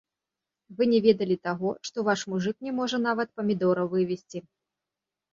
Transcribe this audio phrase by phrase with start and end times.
[0.77, 4.39] Вы не ведалі таго, што ваш мужык не можа нават памідораў вывесці.